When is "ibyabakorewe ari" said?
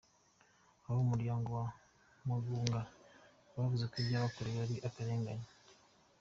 4.01-4.75